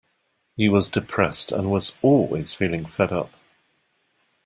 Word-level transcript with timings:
He 0.55 0.67
was 0.67 0.89
depressed, 0.89 1.51
and 1.51 1.69
was 1.69 1.95
always 2.01 2.55
feeling 2.55 2.85
fed 2.87 3.13
up. 3.13 3.33